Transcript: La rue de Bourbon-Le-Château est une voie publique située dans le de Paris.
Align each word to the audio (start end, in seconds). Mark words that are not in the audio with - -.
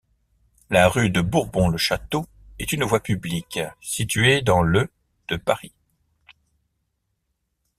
La 0.71 0.89
rue 0.89 1.11
de 1.11 1.21
Bourbon-Le-Château 1.21 2.25
est 2.57 2.71
une 2.71 2.83
voie 2.85 3.01
publique 3.01 3.59
située 3.81 4.41
dans 4.41 4.63
le 4.63 4.89
de 5.27 5.35
Paris. 5.37 5.73